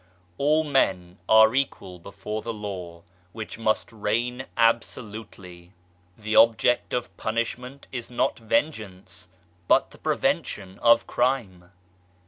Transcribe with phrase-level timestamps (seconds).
[0.39, 3.03] All men are equal before the Law,
[3.33, 5.73] which must reign absolutely.
[6.17, 9.27] The object of punishment is not vengeance,
[9.67, 11.69] but the prevention of crime.